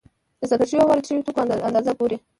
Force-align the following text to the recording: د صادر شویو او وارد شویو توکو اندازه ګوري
د 0.39 0.41
صادر 0.49 0.67
شویو 0.69 0.83
او 0.83 0.89
وارد 0.89 1.07
شویو 1.07 1.25
توکو 1.25 1.39
اندازه 1.67 1.91
ګوري 1.99 2.17